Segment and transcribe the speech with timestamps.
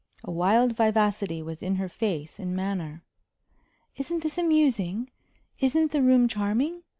[0.23, 3.03] A wild vivacity was in her face and manner.
[3.97, 5.11] "Isn't this amusing?
[5.59, 6.81] Isn't the room charming?